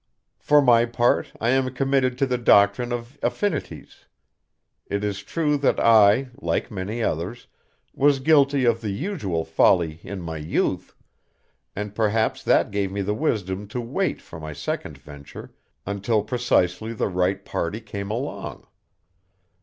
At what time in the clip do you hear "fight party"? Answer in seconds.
17.11-17.79